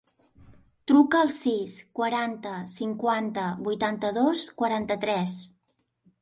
Truca 0.91 1.19
al 1.25 1.27
sis, 1.35 1.75
quaranta, 1.99 2.53
cinquanta, 2.77 3.45
vuitanta-dos, 3.69 4.47
quaranta-tres. 4.63 5.39